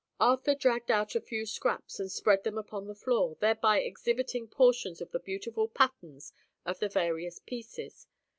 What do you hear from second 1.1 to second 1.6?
a few